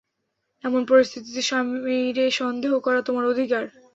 [0.63, 3.63] এমন পরিস্থিতিতে, স্বামীরে সন্দেহ করা তোমার অধিকার।